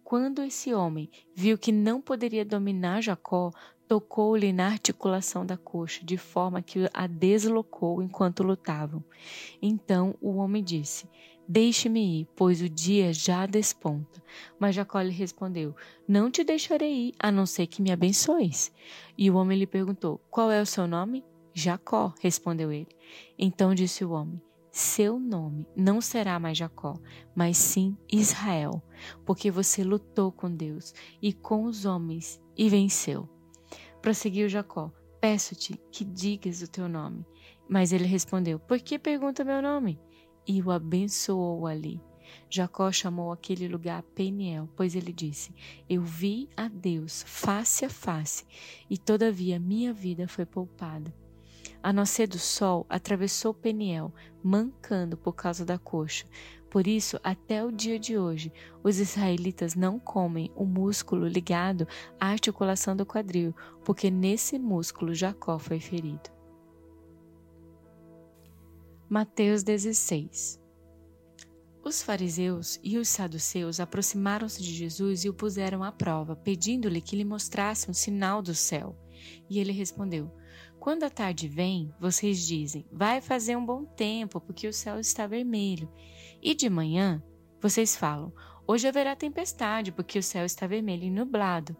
Quando 0.04 0.42
esse 0.42 0.72
homem 0.72 1.10
viu 1.34 1.58
que 1.58 1.72
não 1.72 2.00
poderia 2.00 2.44
dominar 2.44 3.00
Jacó, 3.00 3.50
tocou-lhe 3.92 4.54
na 4.54 4.68
articulação 4.68 5.44
da 5.44 5.54
coxa, 5.54 6.02
de 6.02 6.16
forma 6.16 6.62
que 6.62 6.88
a 6.94 7.06
deslocou 7.06 8.02
enquanto 8.02 8.42
lutavam. 8.42 9.04
Então 9.60 10.14
o 10.18 10.36
homem 10.36 10.64
disse: 10.64 11.06
Deixe-me 11.46 12.20
ir, 12.20 12.28
pois 12.34 12.62
o 12.62 12.70
dia 12.70 13.12
já 13.12 13.44
desponta. 13.44 14.24
Mas 14.58 14.74
Jacó 14.74 14.98
lhe 15.02 15.10
respondeu: 15.10 15.76
Não 16.08 16.30
te 16.30 16.42
deixarei 16.42 17.08
ir, 17.08 17.14
a 17.18 17.30
não 17.30 17.44
ser 17.44 17.66
que 17.66 17.82
me 17.82 17.92
abençoes. 17.92 18.72
E 19.18 19.30
o 19.30 19.36
homem 19.36 19.58
lhe 19.58 19.66
perguntou: 19.66 20.18
Qual 20.30 20.50
é 20.50 20.62
o 20.62 20.64
seu 20.64 20.86
nome? 20.86 21.22
Jacó, 21.52 22.14
respondeu 22.18 22.72
ele. 22.72 22.96
Então 23.38 23.74
disse 23.74 24.06
o 24.06 24.12
homem: 24.12 24.40
Seu 24.70 25.18
nome 25.18 25.68
não 25.76 26.00
será 26.00 26.38
mais 26.38 26.56
Jacó, 26.56 26.94
mas 27.34 27.58
sim 27.58 27.94
Israel, 28.10 28.82
porque 29.26 29.50
você 29.50 29.84
lutou 29.84 30.32
com 30.32 30.50
Deus 30.50 30.94
e 31.20 31.30
com 31.30 31.64
os 31.64 31.84
homens 31.84 32.40
e 32.56 32.70
venceu. 32.70 33.28
Prosseguiu 34.02 34.48
Jacó: 34.48 34.90
Peço-te 35.20 35.80
que 35.92 36.04
digas 36.04 36.60
o 36.60 36.66
teu 36.66 36.88
nome. 36.88 37.24
Mas 37.68 37.92
ele 37.92 38.04
respondeu: 38.04 38.58
Por 38.58 38.80
que 38.80 38.98
pergunta 38.98 39.44
meu 39.44 39.62
nome? 39.62 40.00
E 40.44 40.60
o 40.60 40.72
abençoou 40.72 41.68
ali. 41.68 42.00
Jacó 42.50 42.90
chamou 42.90 43.30
aquele 43.30 43.68
lugar 43.68 44.02
Peniel, 44.02 44.68
pois 44.76 44.96
ele 44.96 45.12
disse: 45.12 45.54
Eu 45.88 46.02
vi 46.02 46.48
a 46.56 46.66
Deus 46.66 47.22
face 47.28 47.84
a 47.84 47.88
face, 47.88 48.44
e 48.90 48.98
todavia 48.98 49.60
minha 49.60 49.92
vida 49.92 50.26
foi 50.26 50.44
poupada. 50.44 51.14
A 51.80 51.92
nascer 51.92 52.26
do 52.26 52.38
sol, 52.38 52.84
atravessou 52.88 53.54
Peniel, 53.54 54.12
mancando 54.42 55.16
por 55.16 55.34
causa 55.34 55.64
da 55.64 55.78
coxa, 55.78 56.26
por 56.72 56.86
isso, 56.86 57.20
até 57.22 57.62
o 57.62 57.70
dia 57.70 57.98
de 57.98 58.16
hoje, 58.16 58.50
os 58.82 58.98
israelitas 58.98 59.74
não 59.74 59.98
comem 59.98 60.50
o 60.56 60.64
músculo 60.64 61.28
ligado 61.28 61.86
à 62.18 62.28
articulação 62.28 62.96
do 62.96 63.04
quadril, 63.04 63.54
porque 63.84 64.10
nesse 64.10 64.58
músculo 64.58 65.14
Jacó 65.14 65.58
foi 65.58 65.78
ferido. 65.78 66.30
Mateus 69.06 69.62
16 69.62 70.58
Os 71.84 72.02
fariseus 72.02 72.80
e 72.82 72.96
os 72.96 73.06
saduceus 73.06 73.78
aproximaram-se 73.78 74.62
de 74.62 74.72
Jesus 74.72 75.26
e 75.26 75.28
o 75.28 75.34
puseram 75.34 75.84
à 75.84 75.92
prova, 75.92 76.34
pedindo-lhe 76.34 77.02
que 77.02 77.16
lhe 77.16 77.24
mostrasse 77.24 77.90
um 77.90 77.92
sinal 77.92 78.40
do 78.40 78.54
céu. 78.54 78.96
E 79.46 79.58
ele 79.58 79.72
respondeu: 79.72 80.32
Quando 80.80 81.02
a 81.02 81.10
tarde 81.10 81.48
vem, 81.48 81.92
vocês 82.00 82.46
dizem: 82.46 82.86
Vai 82.90 83.20
fazer 83.20 83.56
um 83.56 83.66
bom 83.66 83.84
tempo, 83.84 84.40
porque 84.40 84.66
o 84.66 84.72
céu 84.72 84.98
está 84.98 85.26
vermelho. 85.26 85.86
E 86.42 86.54
de 86.54 86.68
manhã, 86.68 87.22
vocês 87.60 87.96
falam: 87.96 88.32
hoje 88.66 88.88
haverá 88.88 89.14
tempestade, 89.14 89.92
porque 89.92 90.18
o 90.18 90.22
céu 90.22 90.44
está 90.44 90.66
vermelho 90.66 91.04
e 91.04 91.10
nublado. 91.10 91.76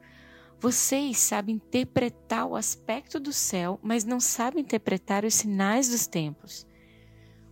Vocês 0.61 1.19
sabem 1.19 1.57
interpretar 1.57 2.47
o 2.47 2.55
aspecto 2.55 3.19
do 3.19 3.33
céu, 3.33 3.81
mas 3.83 4.05
não 4.05 4.21
sabem 4.21 4.63
interpretar 4.63 5.25
os 5.25 5.35
sinais 5.35 5.89
dos 5.89 6.07
tempos. 6.07 6.65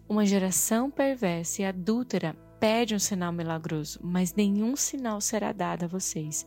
Uma 0.09 0.25
geração 0.25 0.88
perversa 0.88 1.62
e 1.62 1.64
adúltera 1.64 2.35
pede 2.61 2.95
um 2.95 3.00
sinal 3.00 3.33
milagroso, 3.33 3.99
mas 4.00 4.35
nenhum 4.35 4.76
sinal 4.76 5.21
será 5.21 5.50
dado 5.50 5.85
a 5.85 5.88
vocês, 5.88 6.47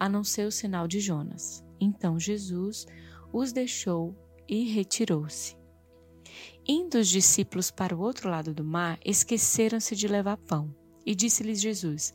a 0.00 0.08
não 0.08 0.24
ser 0.24 0.46
o 0.46 0.50
sinal 0.50 0.88
de 0.88 0.98
Jonas. 0.98 1.64
Então 1.80 2.18
Jesus 2.18 2.86
os 3.32 3.52
deixou 3.52 4.16
e 4.48 4.64
retirou-se. 4.64 5.59
Indo 6.66 6.98
os 6.98 7.08
discípulos 7.08 7.70
para 7.70 7.96
o 7.96 8.00
outro 8.00 8.28
lado 8.28 8.54
do 8.54 8.64
mar, 8.64 8.98
esqueceram-se 9.04 9.96
de 9.96 10.06
levar 10.06 10.36
pão. 10.36 10.74
E 11.04 11.14
disse-lhes 11.14 11.60
Jesus: 11.60 12.12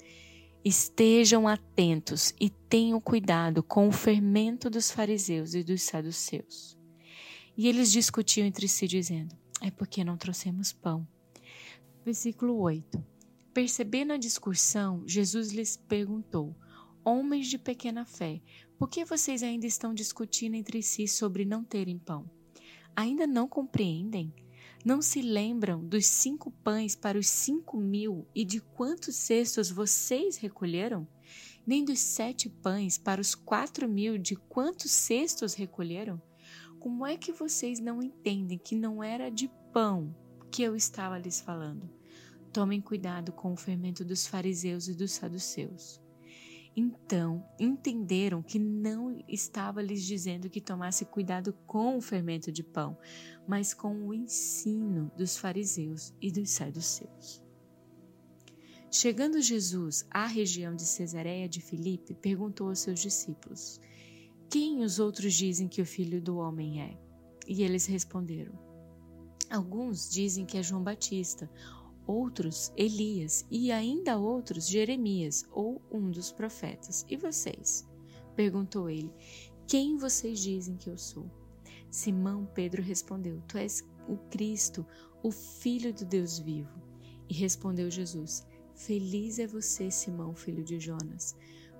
Estejam 0.64 1.48
atentos 1.48 2.34
e 2.40 2.50
tenham 2.50 3.00
cuidado 3.00 3.62
com 3.62 3.88
o 3.88 3.92
fermento 3.92 4.70
dos 4.70 4.90
fariseus 4.90 5.54
e 5.54 5.64
dos 5.64 5.84
saduceus. 5.84 6.78
E 7.58 7.68
eles 7.68 7.92
discutiam 7.92 8.48
entre 8.48 8.68
si, 8.68 8.88
dizendo: 8.88 9.36
É 9.62 9.70
porque 9.70 10.04
não 10.04 10.18
trouxemos 10.18 10.74
pão. 10.74 11.08
Versículo 12.04 12.60
8. 12.60 13.04
Percebendo 13.54 14.14
a 14.14 14.18
discussão, 14.18 15.04
Jesus 15.08 15.52
lhes 15.52 15.78
perguntou: 15.78 16.56
Homens 17.04 17.48
de 17.48 17.58
pequena 17.58 18.04
fé, 18.04 18.42
por 18.78 18.90
que 18.90 19.06
vocês 19.06 19.44
ainda 19.44 19.66
estão 19.66 19.94
discutindo 19.94 20.56
entre 20.56 20.82
si 20.82 21.08
sobre 21.08 21.46
não 21.46 21.64
terem 21.64 21.98
pão? 21.98 22.30
Ainda 22.96 23.28
não 23.28 23.48
compreendem? 23.48 24.34
Não 24.86 25.02
se 25.02 25.22
lembram 25.22 25.84
dos 25.84 26.06
cinco 26.06 26.52
pães 26.64 26.96
para 26.96 27.18
os 27.18 27.28
cinco 27.28 27.76
mil 27.78 28.26
e 28.34 28.46
de 28.46 28.62
quantos 28.62 29.16
cestos 29.16 29.70
vocês 29.70 30.38
recolheram? 30.38 31.08
Nem 31.66 31.84
dos 31.84 32.00
sete 32.00 32.48
pães 32.48 32.98
para 32.98 33.20
os 33.20 33.34
quatro 33.34 33.90
mil 33.90 34.18
de 34.18 34.36
quantos 34.36 34.92
cestos 34.92 35.56
recolheram? 35.56 36.22
Como 36.80 37.06
é 37.06 37.18
que 37.18 37.32
vocês 37.32 37.80
não 37.80 38.02
entendem 38.02 38.60
que 38.60 38.76
não 38.76 39.04
era 39.04 39.30
de 39.30 39.50
pão 39.74 40.16
que 40.52 40.62
eu 40.62 40.76
estava 40.76 41.18
lhes 41.18 41.42
falando? 41.42 41.90
Tomem 42.54 42.80
cuidado 42.80 43.34
com 43.34 43.52
o 43.52 43.58
fermento 43.58 44.06
dos 44.06 44.28
fariseus 44.28 44.88
e 44.88 44.94
dos 44.94 45.12
saduceus. 45.12 46.00
Então 46.76 47.48
entenderam 47.58 48.44
que 48.44 48.60
não 48.60 49.24
estava 49.30 49.82
lhes 49.82 50.04
dizendo 50.04 50.50
que 50.50 50.60
tomasse 50.60 51.06
cuidado 51.06 51.54
com 51.66 51.98
o 51.98 52.02
fermento 52.02 52.52
de 52.52 52.64
pão, 52.64 52.98
mas 53.48 53.74
com 53.74 53.96
o 54.06 54.14
ensino 54.14 55.10
dos 55.16 55.38
fariseus 55.38 56.14
e 56.22 56.30
dos 56.30 56.50
saduceus. 56.50 57.42
Chegando 58.92 59.42
Jesus 59.42 60.06
à 60.10 60.26
região 60.26 60.76
de 60.76 60.84
Cesareia 60.84 61.48
de 61.48 61.62
Filipe, 61.62 62.14
perguntou 62.14 62.70
aos 62.70 62.80
seus 62.80 63.00
discípulos: 63.00 63.80
Quem 64.50 64.84
os 64.84 65.00
outros 65.00 65.34
dizem 65.34 65.68
que 65.68 65.82
o 65.82 65.86
filho 65.86 66.22
do 66.22 66.38
homem 66.38 66.82
é? 66.82 66.98
E 67.48 67.64
eles 67.64 67.86
responderam: 67.86 68.58
Alguns 69.50 70.10
dizem 70.10 70.46
que 70.46 70.58
é 70.58 70.64
João 70.64 70.84
Batista, 70.84 71.50
outros 72.08 72.72
Elias 72.76 73.46
e 73.50 73.72
ainda 73.72 74.18
outros 74.18 74.68
Jeremias 74.68 75.46
ou 75.52 75.82
um 75.92 76.10
dos 76.10 76.32
profetas. 76.32 77.06
E 77.10 77.18
vocês? 77.18 77.88
perguntou 78.36 78.90
ele. 78.90 79.12
Quem 79.68 79.98
vocês 79.98 80.40
dizem 80.40 80.76
que 80.76 80.90
eu 80.90 80.98
sou? 80.98 81.26
Simão 81.90 82.46
Pedro 82.54 82.82
respondeu: 82.82 83.42
Tu 83.48 83.58
és 83.58 83.88
o 84.08 84.18
Cristo, 84.30 84.86
o 85.24 85.32
Filho 85.32 85.94
do 85.94 86.06
Deus 86.06 86.40
vivo. 86.40 86.82
E 87.30 87.34
respondeu 87.34 87.90
Jesus: 87.90 88.46
Feliz 88.76 89.40
é 89.40 89.48
você, 89.48 89.90
Simão, 89.90 90.36
filho 90.36 90.64
de 90.64 90.80
Jonas 90.80 91.36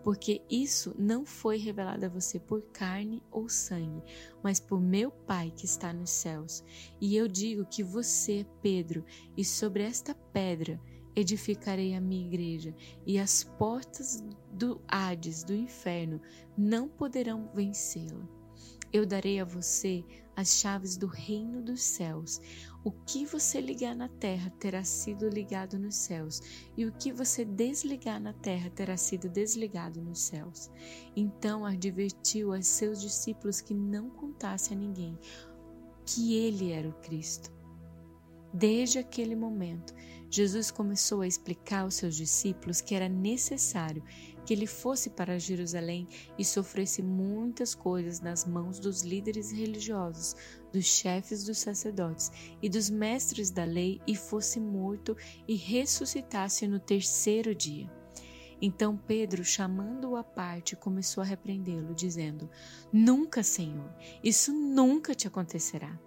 porque 0.06 0.40
isso 0.48 0.94
não 1.00 1.26
foi 1.26 1.58
revelado 1.58 2.06
a 2.06 2.10
você 2.10 2.40
por 2.40 2.62
carne 2.72 3.24
ou 3.32 3.50
sangue, 3.50 4.04
mas 4.44 4.60
por 4.60 4.80
meu 4.80 5.10
Pai 5.10 5.52
que 5.56 5.66
está 5.66 5.92
nos 5.92 6.12
céus. 6.12 6.64
E 7.02 7.18
eu 7.18 7.28
digo 7.28 7.66
que 7.66 7.82
você 7.82 8.46
Pedro, 8.62 9.04
e 9.36 9.44
sobre 9.44 9.82
esta 9.82 10.14
pedra 10.14 10.80
edificarei 11.16 11.96
a 11.96 12.00
minha 12.00 12.24
igreja, 12.24 12.76
e 13.04 13.18
as 13.18 13.44
portas 13.58 14.24
do 14.52 14.80
Hades, 14.88 15.44
do 15.44 15.56
inferno, 15.56 16.22
não 16.56 16.88
poderão 16.88 17.50
vencê-la. 17.52 18.30
Eu 18.94 19.08
darei 19.08 19.40
a 19.40 19.44
você 19.44 20.06
as 20.36 20.60
chaves 20.60 20.98
do 20.98 21.08
reino 21.08 21.64
dos 21.64 21.82
céus. 21.82 22.40
O 22.86 22.92
que 22.92 23.26
você 23.26 23.60
ligar 23.60 23.96
na 23.96 24.08
terra 24.08 24.54
terá 24.60 24.84
sido 24.84 25.28
ligado 25.28 25.80
nos 25.80 25.96
céus, 25.96 26.40
e 26.78 26.86
o 26.86 26.92
que 26.92 27.12
você 27.12 27.44
desligar 27.44 28.22
na 28.22 28.32
terra 28.32 28.70
terá 28.70 28.96
sido 28.96 29.28
desligado 29.28 30.00
nos 30.04 30.20
céus. 30.20 30.70
Então 31.16 31.66
advertiu 31.66 32.54
a 32.54 32.62
seus 32.62 33.02
discípulos 33.02 33.60
que 33.60 33.74
não 33.74 34.12
contasse 34.12 34.72
a 34.72 34.78
ninguém 34.78 35.18
que 36.06 36.36
ele 36.36 36.72
era 36.72 36.88
o 36.88 36.94
Cristo. 37.02 37.52
Desde 38.54 39.00
aquele 39.00 39.36
momento, 39.36 39.92
Jesus 40.30 40.70
começou 40.70 41.22
a 41.22 41.28
explicar 41.28 41.82
aos 41.82 41.96
seus 41.96 42.16
discípulos 42.16 42.82
que 42.82 42.94
era 42.94 43.10
necessário 43.10 44.04
que 44.46 44.54
ele 44.54 44.68
fosse 44.68 45.10
para 45.10 45.40
Jerusalém 45.40 46.08
e 46.38 46.46
sofresse 46.46 47.02
muitas 47.02 47.74
coisas 47.74 48.20
nas 48.20 48.46
mãos 48.46 48.80
dos 48.80 49.02
líderes 49.02 49.52
religiosos, 49.52 50.36
dos 50.72 50.86
chefes 50.86 51.44
dos 51.44 51.58
sacerdotes 51.58 52.32
e 52.62 52.70
dos 52.70 52.90
mestres 52.90 53.50
da 53.50 53.64
lei 53.64 54.00
e 54.06 54.16
fosse 54.16 54.60
morto 54.60 55.18
e 55.48 55.56
ressuscitasse 55.56 56.68
no 56.68 56.80
terceiro 56.80 57.56
dia. 57.56 57.92
Então 58.62 58.96
Pedro, 58.96 59.44
chamando-o 59.44 60.16
à 60.16 60.24
parte, 60.24 60.76
começou 60.76 61.22
a 61.22 61.26
repreendê-lo, 61.26 61.94
dizendo: 61.94 62.50
Nunca, 62.92 63.44
Senhor, 63.44 63.94
isso 64.24 64.54
nunca 64.54 65.14
te 65.14 65.28
acontecerá. 65.28 66.00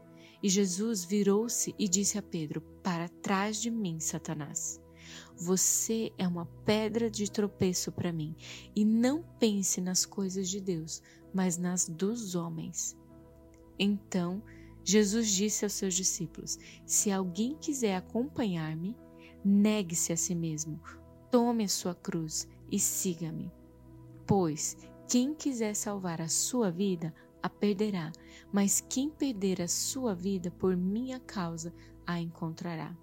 E 0.42 0.48
Jesus 0.48 1.05
virou-se 1.05 1.74
e 1.79 1.88
disse 1.88 2.16
a 2.16 2.22
Pedro: 2.22 2.61
Para 2.83 3.09
trás 3.09 3.61
de 3.61 3.70
mim, 3.70 4.01
Satanás. 4.01 4.81
Você 5.36 6.12
é 6.18 6.26
uma 6.26 6.46
pedra 6.64 7.10
de 7.10 7.30
tropeço 7.30 7.92
para 7.92 8.12
mim, 8.12 8.34
e 8.74 8.84
não 8.84 9.22
pense 9.38 9.80
nas 9.80 10.04
coisas 10.04 10.48
de 10.48 10.60
Deus, 10.60 11.02
mas 11.32 11.56
nas 11.56 11.88
dos 11.88 12.34
homens. 12.34 12.96
Então, 13.78 14.42
Jesus 14.84 15.30
disse 15.30 15.64
aos 15.64 15.74
seus 15.74 15.94
discípulos: 15.94 16.58
Se 16.86 17.12
alguém 17.12 17.54
quiser 17.54 17.96
acompanhar-me, 17.96 18.96
negue-se 19.44 20.12
a 20.12 20.16
si 20.16 20.34
mesmo, 20.34 20.80
tome 21.30 21.64
a 21.64 21.68
sua 21.68 21.94
cruz 21.94 22.48
e 22.70 22.78
siga-me. 22.78 23.52
Pois 24.26 24.76
quem 25.08 25.34
quiser 25.34 25.74
salvar 25.74 26.20
a 26.20 26.28
sua 26.28 26.70
vida, 26.70 27.14
a 27.42 27.48
perderá, 27.48 28.12
mas 28.52 28.84
quem 28.88 29.08
perder 29.08 29.62
a 29.62 29.68
sua 29.68 30.14
vida 30.14 30.50
por 30.50 30.76
minha 30.76 31.18
causa, 31.20 31.72
a 32.06 32.20
encontrará. 32.20 32.94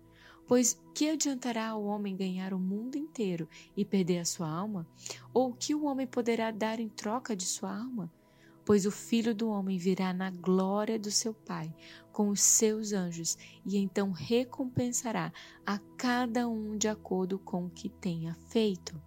Pois 0.47 0.79
que 0.93 1.09
adiantará 1.09 1.69
ao 1.69 1.83
homem 1.83 2.15
ganhar 2.15 2.53
o 2.53 2.59
mundo 2.59 2.97
inteiro 2.97 3.49
e 3.75 3.83
perder 3.83 4.19
a 4.19 4.25
sua 4.25 4.47
alma? 4.47 4.87
Ou 5.33 5.51
que 5.51 5.73
o 5.73 5.85
homem 5.85 6.05
poderá 6.05 6.51
dar 6.51 6.79
em 6.79 6.87
troca 6.87 7.35
de 7.35 7.45
sua 7.45 7.75
alma? 7.75 8.11
Pois 8.63 8.85
o 8.85 8.91
filho 8.91 9.33
do 9.33 9.49
homem 9.49 9.77
virá 9.77 10.13
na 10.13 10.29
glória 10.29 10.99
do 10.99 11.09
seu 11.09 11.33
Pai, 11.33 11.73
com 12.11 12.29
os 12.29 12.41
seus 12.41 12.93
anjos, 12.93 13.37
e 13.65 13.77
então 13.77 14.11
recompensará 14.11 15.33
a 15.65 15.79
cada 15.97 16.47
um 16.47 16.77
de 16.77 16.87
acordo 16.87 17.39
com 17.39 17.65
o 17.65 17.69
que 17.69 17.89
tenha 17.89 18.35
feito. 18.49 18.99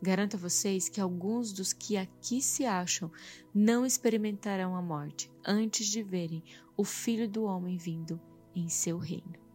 Garanto 0.00 0.36
a 0.36 0.38
vocês 0.38 0.88
que 0.88 1.00
alguns 1.00 1.52
dos 1.52 1.72
que 1.72 1.96
aqui 1.96 2.40
se 2.40 2.64
acham 2.64 3.10
não 3.54 3.84
experimentarão 3.84 4.74
a 4.74 4.82
morte 4.82 5.30
antes 5.44 5.86
de 5.86 6.02
verem 6.02 6.42
o 6.76 6.84
Filho 6.84 7.28
do 7.28 7.44
Homem 7.44 7.76
vindo 7.76 8.20
em 8.54 8.68
seu 8.68 8.96
reino. 8.96 9.45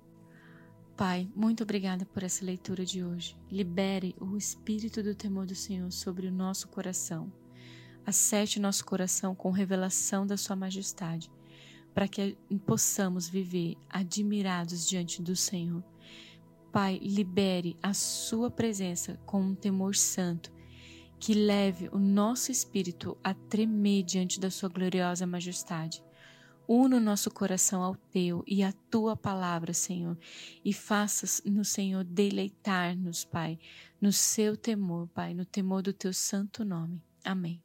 Pai, 1.02 1.28
muito 1.36 1.64
obrigada 1.64 2.06
por 2.06 2.22
essa 2.22 2.46
leitura 2.46 2.86
de 2.86 3.04
hoje. 3.04 3.36
Libere 3.50 4.16
o 4.20 4.38
espírito 4.38 5.02
do 5.02 5.16
temor 5.16 5.48
do 5.48 5.56
Senhor 5.56 5.92
sobre 5.92 6.28
o 6.28 6.32
nosso 6.32 6.68
coração. 6.68 7.34
Acerte 8.06 8.60
nosso 8.60 8.86
coração 8.86 9.34
com 9.34 9.50
revelação 9.50 10.28
da 10.28 10.38
Sua 10.38 10.56
majestade, 10.56 11.32
para 11.92 12.08
que 12.08 12.38
possamos 12.68 13.28
viver 13.28 13.78
admirados 13.90 14.88
diante 14.88 15.24
do 15.24 15.36
Senhor. 15.36 15.84
Pai, 16.72 17.00
libere 17.02 17.76
a 17.82 17.96
Sua 17.96 18.52
presença 18.52 19.20
com 19.26 19.42
um 19.42 19.56
temor 19.56 19.96
santo, 19.96 20.52
que 21.20 21.34
leve 21.34 21.90
o 21.92 21.98
nosso 21.98 22.52
espírito 22.52 23.18
a 23.24 23.34
tremer 23.34 24.04
diante 24.04 24.40
da 24.40 24.52
Sua 24.52 24.70
gloriosa 24.70 25.26
majestade. 25.26 26.04
Una 26.74 26.96
o 26.96 27.00
nosso 27.02 27.30
coração 27.30 27.84
ao 27.84 27.98
teu 27.98 28.46
e 28.48 28.64
à 28.64 28.72
tua 28.90 29.14
palavra, 29.14 29.74
Senhor, 29.74 30.18
e 30.64 30.72
faças 30.72 31.42
no 31.44 31.66
Senhor 31.66 32.06
deleitar-nos, 32.06 33.26
Pai, 33.26 33.60
no 34.00 34.14
seu 34.14 34.56
temor, 34.56 35.10
Pai, 35.10 35.34
no 35.34 35.44
temor 35.44 35.82
do 35.82 35.92
teu 35.92 36.14
santo 36.14 36.64
nome. 36.64 37.04
Amém. 37.26 37.62